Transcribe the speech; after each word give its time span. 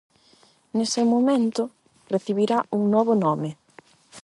Nese 0.77 1.01
momento, 1.13 1.63
recibirá 2.13 2.57
un 2.77 2.83
novo 2.95 3.13
nome. 3.25 3.49